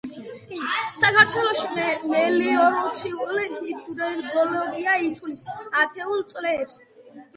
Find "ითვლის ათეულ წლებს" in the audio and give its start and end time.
5.11-6.81